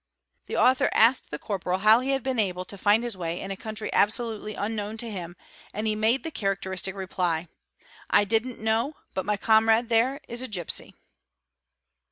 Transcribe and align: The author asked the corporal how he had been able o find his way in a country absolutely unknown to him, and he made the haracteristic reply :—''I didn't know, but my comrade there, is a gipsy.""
The 0.47 0.57
author 0.57 0.89
asked 0.95 1.29
the 1.29 1.37
corporal 1.37 1.77
how 1.77 1.99
he 1.99 2.09
had 2.09 2.23
been 2.23 2.39
able 2.39 2.65
o 2.67 2.75
find 2.77 3.03
his 3.03 3.15
way 3.15 3.39
in 3.39 3.51
a 3.51 3.55
country 3.55 3.93
absolutely 3.93 4.55
unknown 4.55 4.97
to 4.97 5.11
him, 5.11 5.35
and 5.75 5.85
he 5.85 5.95
made 5.95 6.23
the 6.23 6.31
haracteristic 6.31 6.95
reply 6.95 7.47
:—''I 8.09 8.25
didn't 8.27 8.57
know, 8.57 8.95
but 9.13 9.25
my 9.27 9.37
comrade 9.37 9.89
there, 9.89 10.19
is 10.27 10.41
a 10.41 10.47
gipsy."" 10.47 10.95